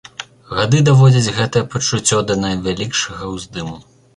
Гады 0.59 0.79
даводзяць 0.87 1.33
гэтае 1.37 1.63
пачуццё 1.73 2.17
да 2.31 2.41
найвялікшага 2.45 3.33
ўздыму. 3.37 3.77